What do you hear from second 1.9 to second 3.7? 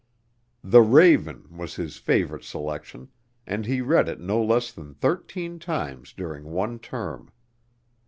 favorite selection, and